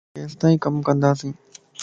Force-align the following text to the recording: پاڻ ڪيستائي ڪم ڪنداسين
پاڻ 0.03 0.19
ڪيستائي 0.21 0.55
ڪم 0.63 0.75
ڪنداسين 0.87 1.31